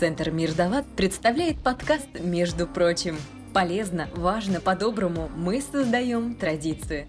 [0.00, 3.18] Центр Мир Далат представляет подкаст «Между прочим».
[3.52, 7.06] Полезно, важно, по-доброму мы создаем традиции.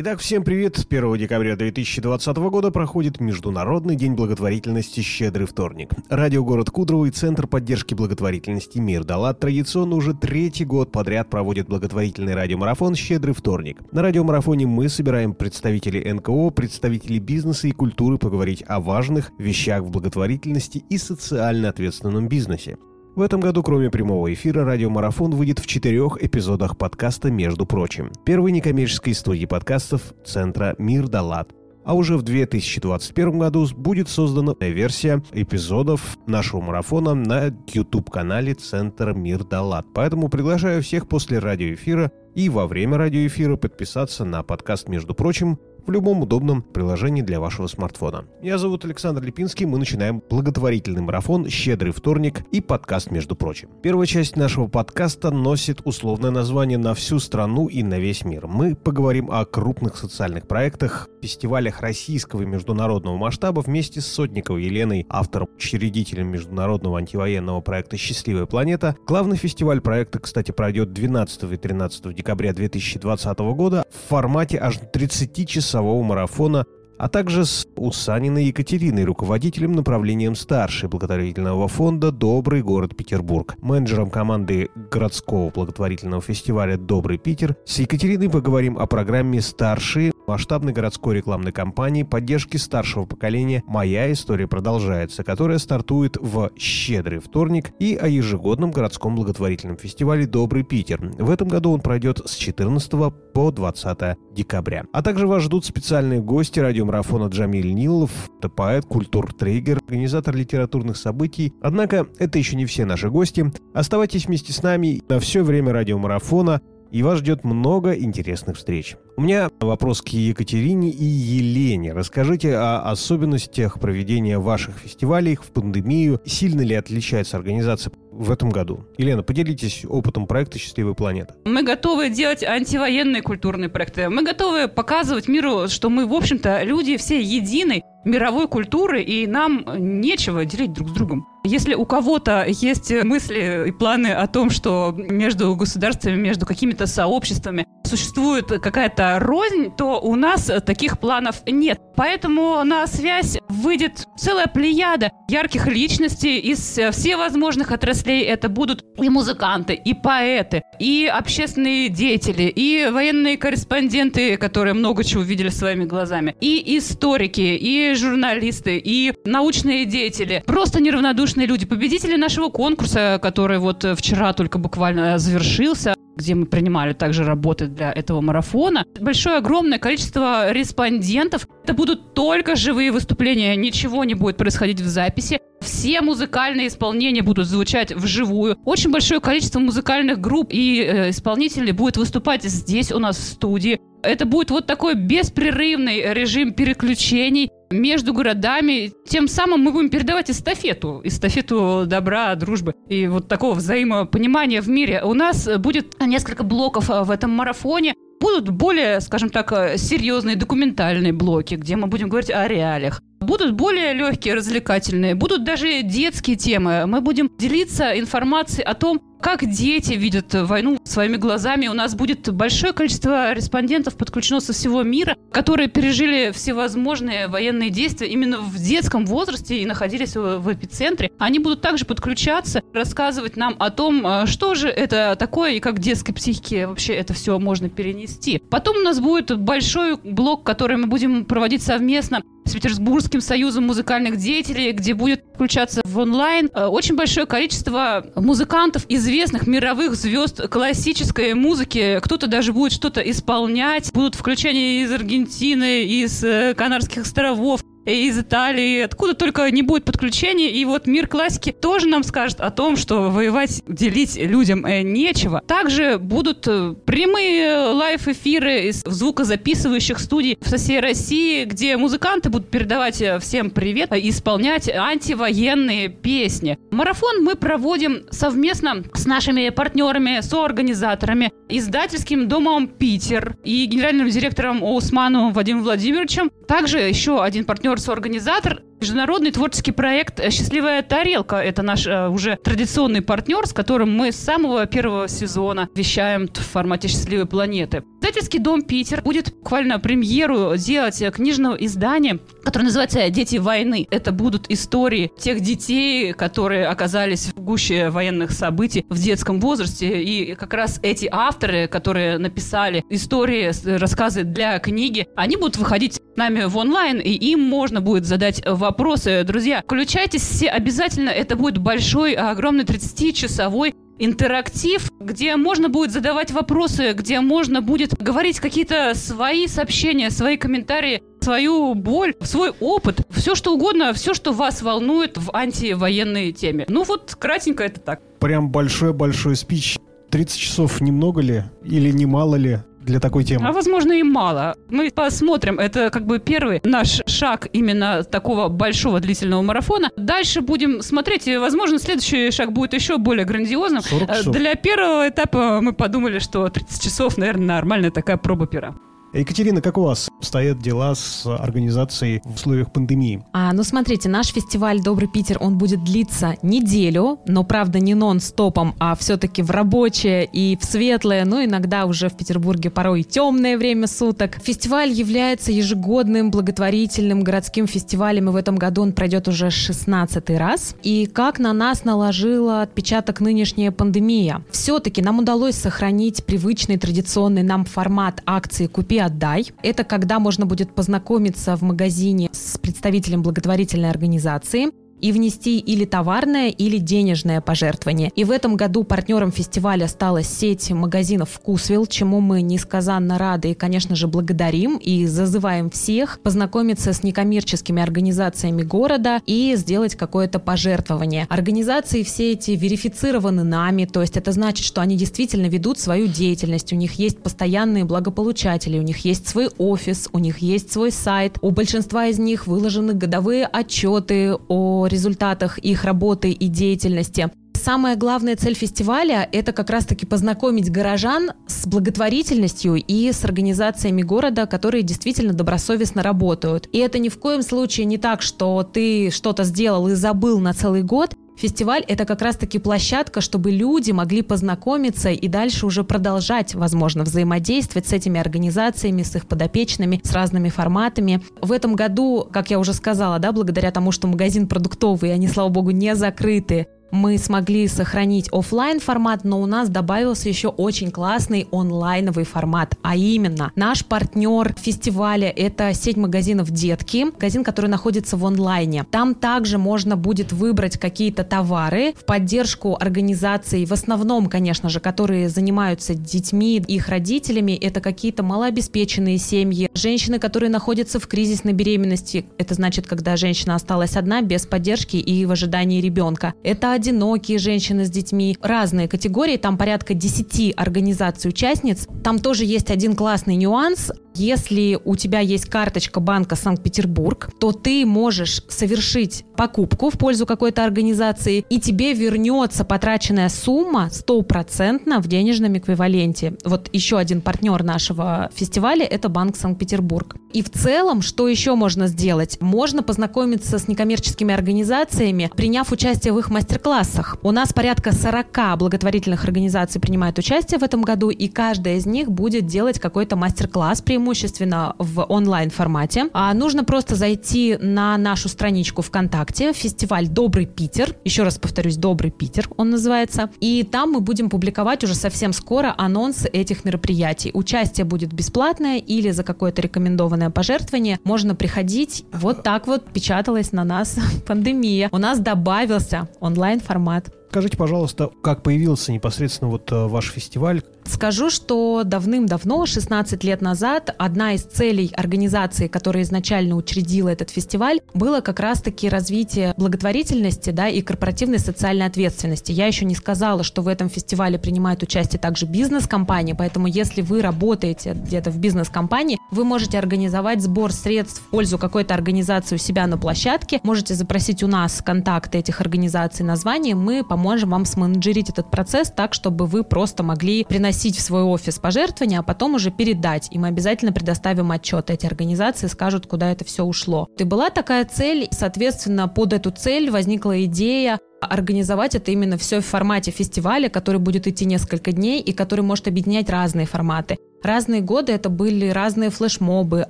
[0.00, 0.78] Итак, всем привет!
[0.88, 5.90] 1 декабря 2020 года проходит Международный день благотворительности «Щедрый вторник».
[6.08, 11.66] Радио «Город Кудрово» и Центр поддержки благотворительности «Мир Далат» традиционно уже третий год подряд проводят
[11.66, 13.80] благотворительный радиомарафон «Щедрый вторник».
[13.90, 19.90] На радиомарафоне мы собираем представителей НКО, представителей бизнеса и культуры поговорить о важных вещах в
[19.90, 22.78] благотворительности и социально ответственном бизнесе.
[23.18, 28.12] В этом году, кроме прямого эфира, радиомарафон выйдет в четырех эпизодах подкаста «Между прочим».
[28.24, 31.50] Первой некоммерческой студии подкастов Центра «Мир Далат».
[31.84, 39.42] А уже в 2021 году будет создана версия эпизодов нашего марафона на YouTube-канале Центр Мир
[39.42, 39.86] Далат.
[39.94, 45.90] Поэтому приглашаю всех после радиоэфира и во время радиоэфира подписаться на подкаст «Между прочим» в
[45.90, 48.26] любом удобном приложении для вашего смартфона.
[48.42, 53.70] Меня зовут Александр Липинский, мы начинаем благотворительный марафон «Щедрый вторник» и подкаст «Между прочим».
[53.82, 58.46] Первая часть нашего подкаста носит условное название «На всю страну и на весь мир».
[58.46, 65.06] Мы поговорим о крупных социальных проектах, фестивалях российского и международного масштаба вместе с Сотниковой Еленой,
[65.08, 68.94] автором, учредителем международного антивоенного проекта «Счастливая планета».
[69.06, 75.48] Главный фестиваль проекта, кстати, пройдет 12 и 13 декабря 2020 года в формате аж 30
[75.48, 76.66] часов часового марафона
[76.98, 84.68] а также с Усаниной Екатериной, руководителем направлением старшей благотворительного фонда «Добрый город Петербург», менеджером команды
[84.90, 87.56] городского благотворительного фестиваля «Добрый Питер».
[87.64, 94.48] С Екатериной поговорим о программе «Старшие» масштабной городской рекламной кампании поддержки старшего поколения «Моя история
[94.48, 101.00] продолжается», которая стартует в «Щедрый вторник» и о ежегодном городском благотворительном фестивале «Добрый Питер».
[101.16, 102.90] В этом году он пройдет с 14
[103.32, 104.84] по 20 декабря.
[104.92, 110.96] А также вас ждут специальные гости радио марафона Джамиль Нилов, это поэт, культур-трейгер, организатор литературных
[110.96, 111.52] событий.
[111.60, 113.52] Однако это еще не все наши гости.
[113.74, 118.96] Оставайтесь вместе с нами на все время радиомарафона, и вас ждет много интересных встреч.
[119.16, 121.92] У меня вопрос к Екатерине и Елене.
[121.92, 126.20] Расскажите о особенностях проведения ваших фестивалей в пандемию.
[126.24, 128.84] Сильно ли отличается организация в этом году?
[128.98, 131.34] Елена, поделитесь опытом проекта «Счастливая планета».
[131.44, 134.08] Мы готовы делать антивоенные культурные проекты.
[134.08, 139.64] Мы готовы показывать миру, что мы, в общем-то, люди все едины мировой культуры, и нам
[139.76, 141.26] нечего делить друг с другом.
[141.44, 147.66] Если у кого-то есть мысли и планы о том, что между государствами, между какими-то сообществами
[147.88, 151.80] существует какая-то рознь, то у нас таких планов нет.
[151.96, 158.22] Поэтому на связь выйдет целая плеяда ярких личностей из всевозможных отраслей.
[158.22, 165.22] Это будут и музыканты, и поэты, и общественные деятели, и военные корреспонденты, которые много чего
[165.22, 172.48] видели своими глазами, и историки, и журналисты, и научные деятели, просто неравнодушные люди, победители нашего
[172.48, 178.84] конкурса, который вот вчера только буквально завершился где мы принимали также работы для этого марафона.
[179.00, 181.46] Большое, огромное количество респондентов.
[181.62, 185.40] Это будут только живые выступления, ничего не будет происходить в записи.
[185.60, 188.58] Все музыкальные исполнения будут звучать вживую.
[188.64, 193.80] Очень большое количество музыкальных групп и э, исполнителей будет выступать здесь у нас в студии.
[194.02, 198.92] Это будет вот такой беспрерывный режим переключений между городами.
[199.06, 205.02] Тем самым мы будем передавать эстафету, эстафету добра, дружбы и вот такого взаимопонимания в мире.
[205.04, 207.94] У нас будет несколько блоков э, в этом марафоне.
[208.20, 213.00] Будут более, скажем так, э, серьезные документальные блоки, где мы будем говорить о реалиях.
[213.20, 216.86] Будут более легкие, развлекательные, будут даже детские темы.
[216.86, 221.68] Мы будем делиться информацией о том, как дети видят войну своими глазами.
[221.68, 228.08] У нас будет большое количество респондентов подключено со всего мира, которые пережили всевозможные военные действия
[228.08, 231.10] именно в детском возрасте и находились в эпицентре.
[231.18, 235.78] Они будут также подключаться, рассказывать нам о том, а, что же это такое и как
[235.78, 238.42] детской психике вообще это все можно перенести.
[238.50, 244.16] Потом у нас будет большой блок, который мы будем проводить совместно с Петербургским союзом музыкальных
[244.16, 251.32] деятелей, где будет включаться в онлайн э, очень большое количество музыкантов, известных мировых звезд классической
[251.32, 251.98] музыки.
[252.02, 253.90] Кто-то даже будет что-то исполнять.
[253.92, 257.62] Будут включения из Аргентины, из э, Канарских островов.
[257.88, 260.48] Из Италии, откуда только не будет подключений.
[260.48, 265.42] И вот мир классики тоже нам скажет о том, что воевать, делить людям э, нечего.
[265.46, 273.00] Также будут э, прямые лайв-эфиры из звукозаписывающих студий в всей России, где музыканты будут передавать
[273.00, 276.58] э, всем привет, и исполнять антивоенные песни.
[276.70, 285.30] Марафон мы проводим совместно с нашими партнерами, соорганизаторами, издательским домом «Питер» и генеральным директором Оусману
[285.30, 286.30] Вадимом Владимировичем.
[286.46, 287.44] Также еще один
[287.78, 294.12] партнер-соорганизатор Международный творческий проект «Счастливая тарелка»— это наш э, уже традиционный партнер, с которым мы
[294.12, 297.82] с самого первого сезона вещаем в формате «Счастливой планеты».
[298.00, 303.88] Издательский дом «Питер» будет буквально премьеру делать книжного издания, которое называется «Дети войны».
[303.90, 310.00] Это будут истории тех детей, которые оказались в гуще военных событий в детском возрасте.
[310.02, 316.00] И как раз эти авторы, которые написали истории, рассказы для книги, они будут выходить с
[316.16, 319.24] нами в онлайн, и им можно будет задать вопрос вопросы.
[319.24, 321.08] Друзья, включайтесь все обязательно.
[321.08, 328.40] Это будет большой, огромный 30-часовой интерактив, где можно будет задавать вопросы, где можно будет говорить
[328.40, 334.60] какие-то свои сообщения, свои комментарии, свою боль, свой опыт, все что угодно, все, что вас
[334.60, 336.66] волнует в антивоенной теме.
[336.68, 338.00] Ну вот, кратенько это так.
[338.20, 339.78] Прям большой-большой спич.
[340.10, 342.58] 30 часов немного ли или немало ли?
[342.88, 343.46] Для такой темы?
[343.46, 344.56] А возможно и мало.
[344.68, 345.58] Мы посмотрим.
[345.58, 349.90] Это как бы первый наш шаг именно такого большого длительного марафона.
[349.96, 351.28] Дальше будем смотреть.
[351.28, 353.82] И, возможно, следующий шаг будет еще более грандиозным.
[354.26, 358.74] Для первого этапа мы подумали, что 30 часов, наверное, нормальная такая проба пера.
[359.18, 363.24] Екатерина, как у вас стоят дела с организацией в условиях пандемии?
[363.32, 368.76] А, ну смотрите, наш фестиваль «Добрый Питер», он будет длиться неделю, но, правда, не нон-стопом,
[368.78, 373.88] а все-таки в рабочее и в светлое, ну, иногда уже в Петербурге порой темное время
[373.88, 374.38] суток.
[374.40, 380.76] Фестиваль является ежегодным благотворительным городским фестивалем, и в этом году он пройдет уже 16 раз.
[380.84, 384.44] И как на нас наложила отпечаток нынешняя пандемия?
[384.52, 389.52] Все-таки нам удалось сохранить привычный традиционный нам формат акции «Купи отдай».
[389.62, 396.48] Это когда можно будет познакомиться в магазине с представителем благотворительной организации, и внести или товарное,
[396.48, 398.10] или денежное пожертвование.
[398.16, 403.54] И в этом году партнером фестиваля стала сеть магазинов «Вкусвилл», чему мы несказанно рады и,
[403.54, 411.26] конечно же, благодарим и зазываем всех познакомиться с некоммерческими организациями города и сделать какое-то пожертвование.
[411.28, 416.72] Организации все эти верифицированы нами, то есть это значит, что они действительно ведут свою деятельность,
[416.72, 421.38] у них есть постоянные благополучатели, у них есть свой офис, у них есть свой сайт,
[421.40, 427.30] у большинства из них выложены годовые отчеты о результатах их работы и деятельности.
[427.54, 434.46] Самая главная цель фестиваля– это как раз-таки познакомить горожан с благотворительностью и с организациями города,
[434.46, 436.68] которые действительно добросовестно работают.
[436.72, 440.54] И это ни в коем случае не так, что ты что-то сделал и забыл на
[440.54, 441.16] целый год.
[441.38, 447.86] Фестиваль– это как раз-таки площадка, чтобы люди могли познакомиться и дальше уже продолжать, возможно, взаимодействовать
[447.86, 451.22] с этими организациями, с их подопечными, с разными форматами.
[451.40, 455.48] В этом году, как я уже сказала, да, благодаря тому, что магазин продуктовый, они, слава
[455.48, 461.46] богу, не закрыты, мы смогли сохранить офлайн формат, но у нас добавился еще очень классный
[461.52, 468.24] онлайновый формат, а именно наш партнер фестиваля это сеть магазинов «Детки», магазин, который находится в
[468.24, 468.84] онлайне.
[468.90, 475.28] Там также можно будет выбрать какие-то товары в поддержку организаций, в основном, конечно же, которые
[475.28, 482.54] занимаются детьми, их родителями, это какие-то малообеспеченные семьи, женщины, которые находятся в кризисной беременности, это
[482.54, 486.34] значит, когда женщина осталась одна, без поддержки и в ожидании ребенка.
[486.42, 491.86] Это одинокие женщины с детьми, разные категории, там порядка 10 организаций участниц.
[492.04, 493.90] Там тоже есть один классный нюанс.
[494.18, 500.64] Если у тебя есть карточка банка Санкт-Петербург, то ты можешь совершить покупку в пользу какой-то
[500.64, 506.36] организации, и тебе вернется потраченная сумма стопроцентно в денежном эквиваленте.
[506.44, 510.16] Вот еще один партнер нашего фестиваля– это Банк Санкт-Петербург.
[510.32, 512.38] И в целом, что еще можно сделать?
[512.40, 517.18] Можно познакомиться с некоммерческими организациями, приняв участие в их мастер-классах.
[517.22, 522.10] У нас порядка 40 благотворительных организаций принимают участие в этом году, и каждая из них
[522.10, 526.08] будет делать какой-то мастер-класс преимущественно преимущественно в онлайн формате.
[526.14, 530.96] А нужно просто зайти на нашу страничку ВКонтакте, фестиваль «Добрый Питер».
[531.04, 533.28] Еще раз повторюсь, «Добрый Питер» он называется.
[533.40, 537.30] И там мы будем публиковать уже совсем скоро анонсы этих мероприятий.
[537.34, 540.98] Участие будет бесплатное или за какое-то рекомендованное пожертвование.
[541.04, 542.04] Можно приходить.
[542.10, 544.88] Вот так вот печаталась на нас пандемия.
[544.90, 547.17] У нас добавился онлайн-формат.
[547.30, 550.62] Скажите, пожалуйста, как появился непосредственно вот э, ваш фестиваль?
[550.86, 557.80] Скажу, что давным-давно, 16 лет назад, одна из целей организации, которая изначально учредила этот фестиваль,
[557.92, 562.52] было как раз-таки развитие благотворительности да, и корпоративной социальной ответственности.
[562.52, 567.20] Я еще не сказала, что в этом фестивале принимают участие также бизнес-компании, поэтому если вы
[567.20, 572.86] работаете где-то в бизнес-компании, вы можете организовать сбор средств в пользу какой-то организации у себя
[572.86, 578.50] на площадке, можете запросить у нас контакты этих организаций, названия, мы поможем вам сменеджерить этот
[578.50, 583.28] процесс так, чтобы вы просто могли приносить в свой офис пожертвования, а потом уже передать.
[583.30, 584.90] И мы обязательно предоставим отчет.
[584.90, 587.08] Эти организации скажут, куда это все ушло.
[587.18, 592.66] И была такая цель, соответственно, под эту цель возникла идея организовать это именно все в
[592.66, 597.18] формате фестиваля, который будет идти несколько дней и который может объединять разные форматы.
[597.42, 599.86] Разные годы это были разные флешмобы,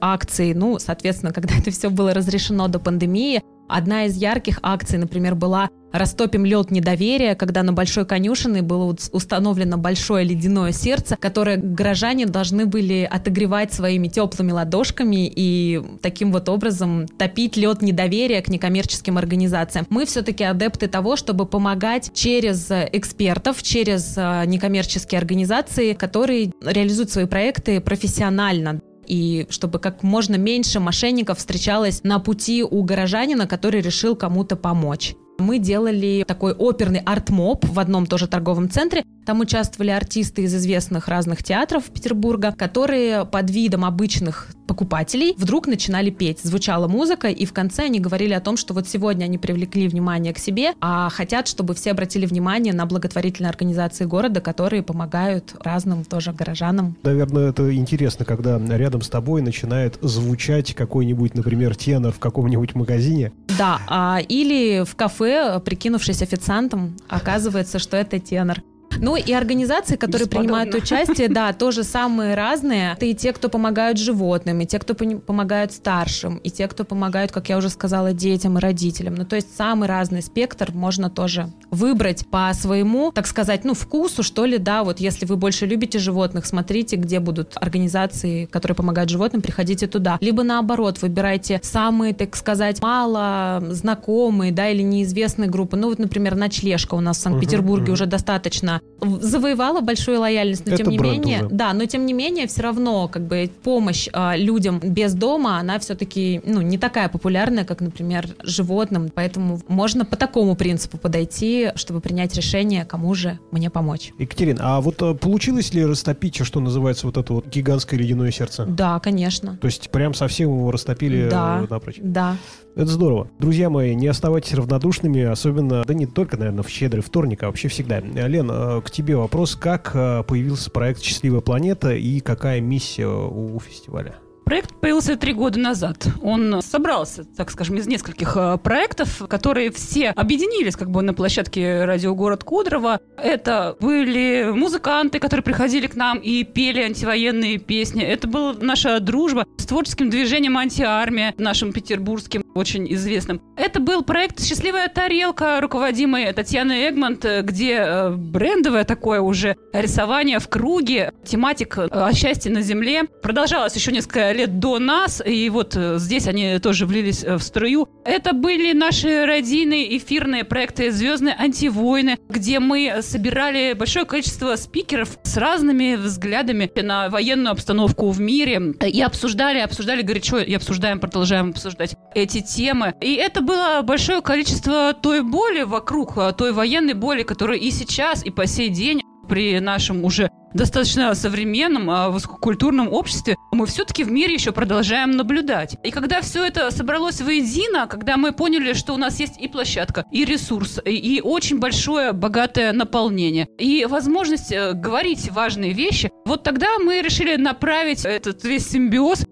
[0.01, 0.53] акции.
[0.53, 5.71] Ну, соответственно, когда это все было разрешено до пандемии, одна из ярких акций, например, была
[5.93, 12.67] Растопим лед недоверия, когда на Большой конюшиной было установлено большое ледяное сердце, которое горожане должны
[12.67, 19.87] были отогревать своими теплыми ладошками и таким вот образом топить лед недоверия к некоммерческим организациям.
[19.89, 27.27] Мы все-таки адепты того, чтобы помогать через экспертов, через э, некоммерческие организации, которые реализуют свои
[27.27, 34.15] проекты профессионально и чтобы как можно меньше мошенников встречалось на пути у горожанина, который решил
[34.15, 35.15] кому-то помочь.
[35.39, 39.05] Мы делали такой оперный арт-моп в одном тоже торговом центре.
[39.25, 46.11] Там участвовали артисты из известных разных театров Петербурга, которые под видом обычных покупателей вдруг начинали
[46.11, 46.41] петь.
[46.43, 50.35] Звучала музыка, и в конце они говорили о том, что вот сегодня они привлекли внимание
[50.35, 56.05] к себе, а хотят, чтобы все обратили внимание на благотворительные организации города, которые помогают разным
[56.05, 56.97] тоже горожанам.
[57.03, 63.33] Наверное, это интересно, когда рядом с тобой начинает звучать какой-нибудь, например, тенор в каком-нибудь магазине.
[63.59, 68.63] Да, а, или в кафе, прикинувшись официантом, оказывается, что это тенор.
[68.97, 72.93] Ну и организации, которые принимают участие, да, тоже самые разные.
[72.93, 77.33] Это и те, кто помогают животным, и те, кто помогают старшим, и те, кто помогают,
[77.33, 79.15] как я уже сказала, детям и родителям.
[79.15, 84.23] Ну то есть самый разный спектр можно тоже выбрать по своему, так сказать, ну вкусу,
[84.23, 89.11] что ли, да, вот если вы больше любите животных, смотрите, где будут организации, которые помогают
[89.11, 90.19] животным, приходите туда.
[90.21, 95.77] Либо наоборот, выбирайте самые, так сказать, мало знакомые, да, или неизвестные группы.
[95.77, 97.95] Ну вот, например, ночлежка у нас в Санкт-Петербурге uh-huh.
[97.95, 101.55] уже достаточно завоевала большую лояльность, но Это тем не менее, уже.
[101.55, 105.79] да, но тем не менее все равно как бы помощь э, людям без дома, она
[105.79, 112.01] все-таки ну не такая популярная, как, например, животным, поэтому можно по такому принципу подойти, чтобы
[112.01, 114.13] принять решение, кому же мне помочь.
[114.19, 118.67] Екатерина, а вот а, получилось ли растопить, что называется вот это вот гигантское ледяное сердце?
[118.67, 119.59] Да, конечно.
[119.61, 121.97] То есть прям совсем его растопили да, напрочь?
[122.01, 122.37] Да.
[122.79, 123.29] Это здорово.
[123.41, 127.67] Друзья мои, не оставайтесь равнодушными, особенно, да не только, наверное, в щедрый вторник, а вообще
[127.67, 127.99] всегда.
[127.99, 129.57] Лен, э, к тебе вопрос.
[129.57, 134.17] Как э, появился проект «Счастливая планета» и какая миссия у фестиваля?
[134.49, 136.07] Проект появился три года назад.
[136.23, 141.85] Он собрался, так скажем, из нескольких э, проектов, которые все объединились как бы на площадке
[141.85, 142.99] радио «Город Кудрово».
[143.23, 148.03] Это были музыканты, которые приходили к нам и пели антивоенные песни.
[148.03, 153.43] Это была наша дружба с творческим движением «Антиармия», нашим петербургским, очень известным.
[153.55, 160.49] Это был проект «Счастливая тарелка», руководимый Татьяной Эгмонт, где э, брендовое такое уже рисование в
[160.49, 163.05] круге, тематик э, о счастье на земле.
[163.21, 167.89] Продолжалось еще несколько лет до нас, и вот э, здесь они тоже влились в струю.
[168.05, 175.37] Это были наши родийные эфирные проекты «Звездные антивойны», где мы собирали большое количество спикеров с
[175.37, 181.97] разными взглядами на военную обстановку в мире и обсуждали, обсуждали горячо, и обсуждаем, продолжаем обсуждать
[182.15, 182.95] эти темы.
[183.01, 188.25] И это было большое количество той боли вокруг, а, той военной боли, которая и сейчас,
[188.25, 194.11] и по сей день при нашем уже достаточно современном, а, высококультурном обществе, мы все-таки в
[194.11, 195.77] мире еще продолжаем наблюдать.
[195.85, 200.05] И когда все это собралось воедино, когда мы поняли, что у нас есть и площадка,
[200.11, 206.79] и ресурс, и, очень большое богатое наполнение, и возможность э, говорить важные вещи, вот тогда
[206.79, 209.25] мы решили направить этот весь симбиоз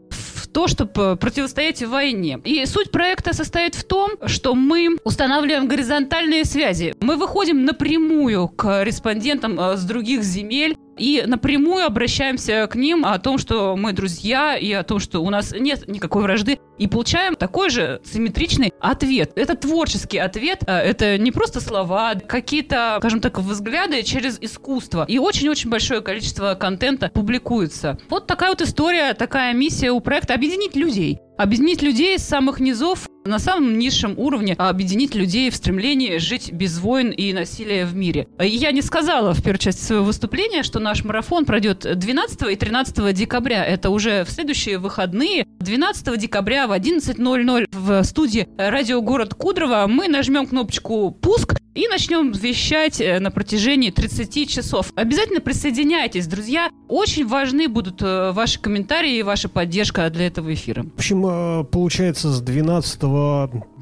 [0.56, 2.40] то, чтобы противостоять войне.
[2.42, 6.94] И суть проекта состоит в том, что мы устанавливаем горизонтальные связи.
[7.02, 13.18] Мы выходим напрямую к респондентам э, с других земель, и напрямую обращаемся к ним о
[13.18, 17.34] том, что мы друзья, и о том, что у нас нет никакой вражды, и получаем
[17.34, 19.32] такой же симметричный ответ.
[19.36, 25.04] Это творческий ответ, а это не просто слова, какие-то, скажем так, взгляды через искусство.
[25.08, 27.98] И очень-очень большое количество контента публикуется.
[28.08, 31.20] Вот такая вот история, такая миссия у проекта— объединить людей.
[31.36, 36.78] Объединить людей с самых низов на самом низшем уровне объединить людей в стремлении жить без
[36.78, 38.28] войн и насилия в мире.
[38.38, 43.14] Я не сказала в первой части своего выступления, что наш марафон пройдет 12 и 13
[43.14, 43.64] декабря.
[43.64, 45.46] Это уже в следующие выходные.
[45.58, 52.32] 12 декабря в 11.00 в студии «Радио Город Кудрово» мы нажмем кнопочку «Пуск» и начнем
[52.32, 54.92] вещать э, на протяжении 30 часов.
[54.96, 56.70] Обязательно присоединяйтесь, друзья.
[56.88, 60.84] Очень важны будут э, ваши комментарии и ваша поддержка для этого эфира.
[60.84, 61.25] В общем,
[61.70, 63.02] получается, с 12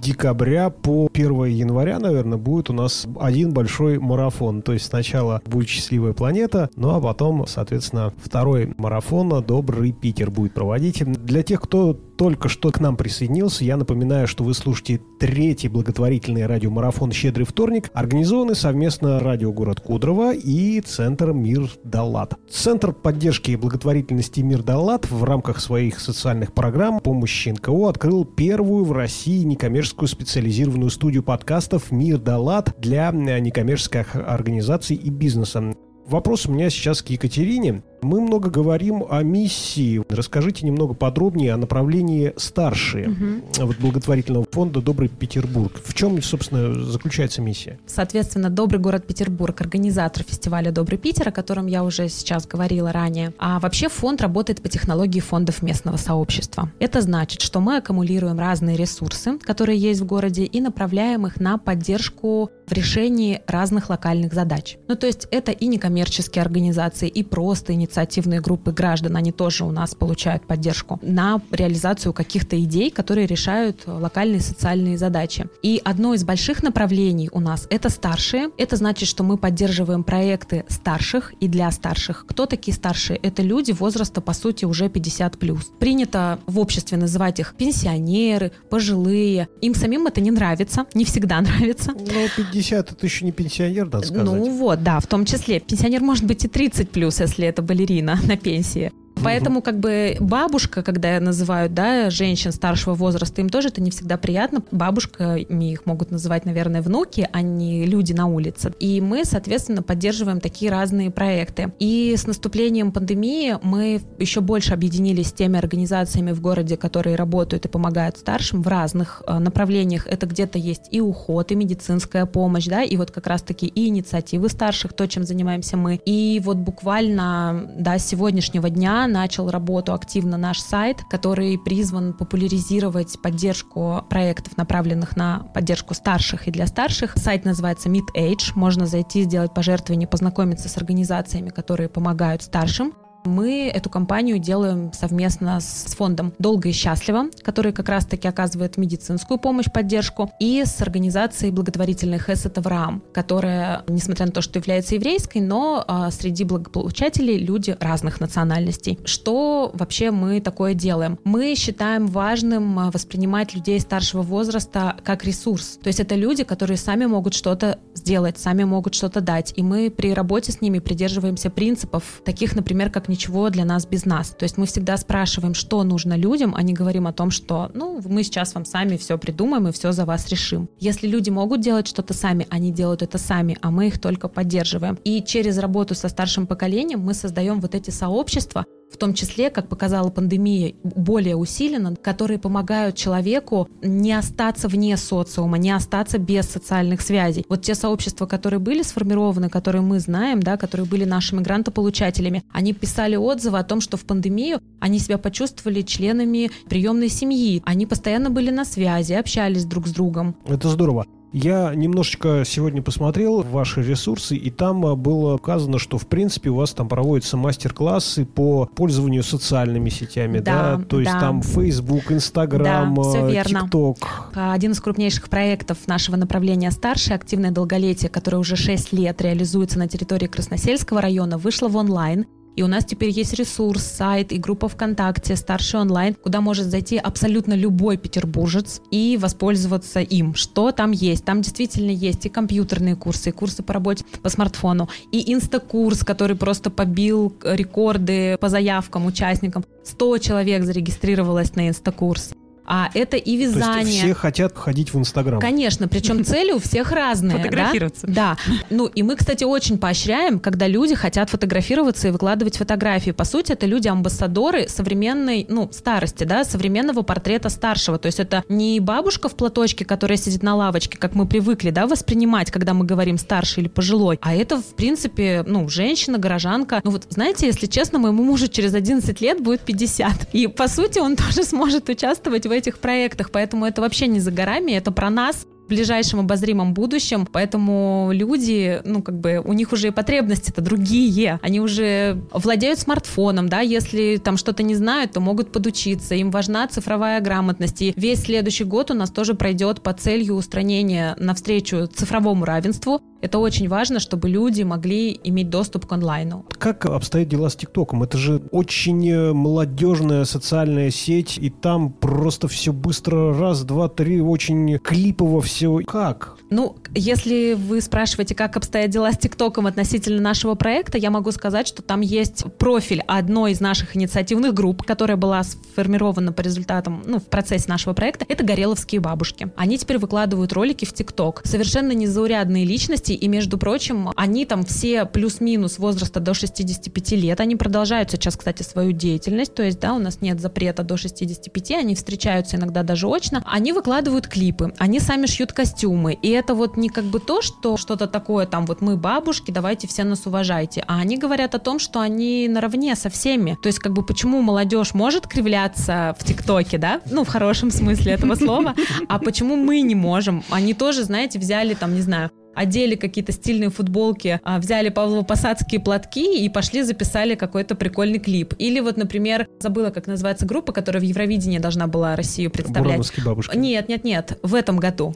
[0.04, 4.61] декабря по 1 января, наверное, будет у нас один большой марафон.
[4.62, 10.52] То есть сначала будет «Счастливая планета», ну а потом, соответственно, второй марафон «Добрый Питер» будет
[10.52, 11.02] проводить.
[11.04, 16.46] Для тех, кто только что к нам присоединился, я напоминаю, что вы слушаете третий благотворительный
[16.46, 22.34] радиомарафон «Щедрый вторник», организованный совместно радио «Город Кудрово» и Центр «Мир Далат».
[22.50, 28.84] Центр поддержки и благотворительности «Мир Далат» в рамках своих социальных программ помощи НКО открыл первую
[28.84, 35.75] в России некоммерческую специализированную студию подкастов «Мир Далат» для некоммерческих организаций и бизнеса.
[36.07, 37.83] Вопрос у меня сейчас к Екатерине.
[38.04, 40.02] Мы много говорим о миссии.
[40.11, 43.66] Расскажите немного подробнее о направлении старшие угу.
[43.66, 45.80] вот благотворительного фонда «Добрый Петербург».
[45.82, 47.78] В чем, собственно, заключается миссия?
[47.87, 53.32] Соответственно, «Добрый город Петербург»— организатор фестиваля «Добрый Питер», о котором я уже сейчас говорила ранее.
[53.38, 56.70] А вообще фонд работает по технологии фондов местного сообщества.
[56.80, 61.56] Это значит, что мы аккумулируем разные ресурсы, которые есть в городе, и направляем их на
[61.56, 64.76] поддержку в решении разных локальных задач.
[64.88, 69.65] Ну, то есть это и некоммерческие организации, и просто инициативы инициативные группы граждан, они тоже
[69.65, 75.47] у нас получают поддержку на реализацию каких-то идей, которые решают локальные социальные задачи.
[75.63, 78.49] И одно из больших направлений у нас это старшие.
[78.59, 82.27] Это значит, что мы поддерживаем проекты старших и для старших.
[82.27, 83.19] Кто такие старшие?
[83.19, 85.71] Это люди возраста, по сути, уже 50 плюс.
[85.79, 89.49] Принято в обществе называть их пенсионеры, пожилые.
[89.61, 91.93] Им самим это не нравится, не всегда нравится.
[91.93, 94.25] Но 50 это еще не пенсионер, надо сказать.
[94.25, 95.61] Ну вот, да, в том числе.
[95.61, 98.93] Пенсионер может быть и 30 плюс, если это были балерина на пенсии.
[99.23, 104.16] Поэтому как бы бабушка, когда называют, да, женщин старшего возраста, им тоже это не всегда
[104.16, 104.62] приятно.
[104.71, 108.75] Бабушками их могут называть, наверное, внуки, а не люди на улице.
[108.80, 111.73] И мы, соответственно, поддерживаем такие разные проекты.
[111.78, 117.64] И с наступлением пандемии мы еще больше объединились с теми организациями в городе, которые работают
[117.64, 120.06] и помогают старшим в разных э, направлениях.
[120.06, 124.49] Это где-то есть и уход, и медицинская помощь, да, и вот как раз-таки и инициативы
[124.49, 126.00] старших, то, чем занимаемся мы.
[126.04, 134.04] И вот буквально, с сегодняшнего дня начал работу активно наш сайт, который призван популяризировать поддержку
[134.08, 137.17] проектов, направленных на поддержку старших и для старших.
[137.17, 138.52] Сайт называется Meet Age.
[138.54, 142.93] Можно зайти, сделать пожертвование, познакомиться с организациями, которые помогают старшим.
[143.25, 149.39] Мы эту кампанию делаем совместно с фондом «Долго и счастливо», который как раз-таки оказывает медицинскую
[149.39, 155.39] помощь, поддержку, и с организацией благотворительной Хесет Авраам, которая, несмотря на то, что является еврейской,
[155.39, 158.99] но а, среди благополучателей люди разных национальностей.
[159.06, 161.19] Что вообще мы такое делаем?
[161.25, 165.78] Мы считаем важным а, воспринимать людей старшего возраста как ресурс.
[165.82, 169.54] То есть это люди, которые сами могут что-то сделать, сами могут что-то дать.
[169.56, 174.07] И мы при работе с ними придерживаемся принципов, таких, например, как ничего для нас без
[174.07, 174.31] нас.
[174.31, 178.00] То есть мы всегда спрашиваем, что нужно людям, а не говорим о том, что, ну,
[178.05, 180.69] мы сейчас вам сами все придумаем и все за вас решим.
[180.81, 184.99] Если люди могут делать что-то сами, они делают это сами, а мы их только поддерживаем.
[185.05, 189.68] И через работу со старшим поколением мы создаем вот эти сообщества, в том числе, как
[189.68, 197.00] показала пандемия, более усиленно, которые помогают человеку не остаться вне социума, не остаться без социальных
[197.00, 197.44] связей.
[197.49, 202.73] Вот те сообщества, которые были сформированы, которые мы знаем, да, которые были нашими грантополучателями, они
[202.73, 207.62] писали отзывы о том, что в пандемию они себя почувствовали членами приемной семьи.
[207.64, 210.36] Они постоянно были на связи, общались друг с другом.
[210.47, 211.06] Это здорово.
[211.34, 216.54] Я немножечко сегодня посмотрел ваши ресурсы, и там а, было указано, что, в принципе, у
[216.54, 220.76] вас там проводятся мастер-классы по пользованию социальными сетями, да?
[220.76, 220.84] да?
[220.84, 221.18] То есть да.
[221.18, 223.97] там Facebook, Instagram, да, TikTok.
[224.32, 229.88] Один из крупнейших проектов нашего направления «Старшее» активное долголетие, которое уже 6 лет реализуется на
[229.88, 232.26] территории Красносельского района, вышло в онлайн.
[232.56, 236.97] И у нас теперь есть ресурс, сайт и группа ВКонтакте «Старший онлайн», куда может зайти
[236.97, 240.34] абсолютно любой петербуржец и воспользоваться им.
[240.34, 241.25] Что там есть?
[241.25, 246.36] Там действительно есть и компьютерные курсы, и курсы по работе по смартфону, и инстакурс, который
[246.36, 249.64] просто побил рекорды по заявкам участникам.
[249.82, 252.30] 100 человек зарегистрировалось на инстакурс.
[252.67, 253.85] А это и То вязание.
[253.87, 255.41] есть все хотят ходить в Инстаграм.
[255.41, 257.37] Конечно, причем цели у всех разные.
[257.37, 257.43] да?
[257.43, 258.07] Фотографироваться.
[258.07, 258.37] Да.
[258.71, 263.11] Ну, и мы, кстати, очень поощряем, когда люди хотят фотографироваться и выкладывать фотографии.
[263.11, 267.99] По сути, это люди-амбассадоры современной, ну, старости, да, современного портрета старшего.
[267.99, 271.87] То есть это не бабушка в платочке, которая сидит на лавочке, как мы привыкли, да,
[271.87, 276.81] воспринимать, когда мы говорим старший или пожилой, а это, в принципе, ну, женщина, горожанка.
[276.85, 280.35] Ну, вот, знаете, если честно, моему мужу через 11 лет будет 50.
[280.35, 284.30] И, по сути, он тоже сможет участвовать в этих проектах, поэтому это вообще не за
[284.30, 289.73] горами, это про нас, в ближайшем обозримом будущем, поэтому люди, ну, как бы, у них
[289.73, 295.21] уже и потребности-то другие, они уже владеют смартфоном, да, если там что-то не знают, то
[295.21, 299.95] могут подучиться, им важна цифровая грамотность, и весь следующий год у нас тоже пройдет по
[299.95, 306.45] целью устранения навстречу цифровому равенству, это очень важно, чтобы люди могли иметь доступ к онлайну.
[306.58, 308.02] Как обстоят дела с ТикТоком?
[308.02, 314.21] Это же очень э, молодежная социальная сеть, и там просто все быстро, раз, два, три,
[314.21, 315.78] очень клипово все.
[315.87, 316.37] Как?
[316.50, 321.67] Ну, если вы спрашиваете, как обстоят дела с ТикТоком относительно нашего проекта, я могу сказать,
[321.67, 327.21] что там есть профиль одной из наших инициативных групп, которая была сформирована по результатам, ну,
[327.21, 328.26] в процессе нашего проекта.
[328.28, 329.50] Это гореловские бабушки.
[329.56, 331.41] Они теперь выкладывают ролики в ТикТок.
[331.45, 337.41] Совершенно незаурядные личности, и, между прочим, они там все плюс-минус возраста до 65 лет.
[337.41, 339.55] Они продолжают сейчас, кстати, свою деятельность.
[339.55, 343.43] То есть, да, у нас нет запрета до 65, они встречаются иногда даже очно.
[343.47, 346.15] Они выкладывают клипы, они сами шьют костюмы.
[346.15, 349.87] И это вот не как бы то, что что-то такое там вот мы бабушки, давайте
[349.87, 350.85] все нас уважайте.
[350.87, 353.59] А они говорят о том, что они наравне со всеми.
[353.63, 357.00] То есть как бы почему молодежь может кривляться в ТикТоке, да?
[357.11, 358.75] Ну, в хорошем смысле этого слова.
[359.09, 360.43] А почему мы не можем?
[360.50, 366.45] Они тоже, знаете, взяли там, не знаю, одели какие-то стильные футболки, а, взяли павлово-посадские платки
[366.45, 368.54] и пошли записали какой-то прикольный клип.
[368.58, 372.84] Или вот, например, забыла, как называется группа, которая в Евровидении должна была Россию представлять.
[372.84, 373.56] Бурамовские бабушки.
[373.56, 375.14] Нет, нет, нет, в этом году.